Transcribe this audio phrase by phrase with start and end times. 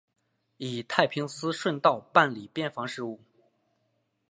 [0.57, 3.19] 以太平思顺道办理边防事务。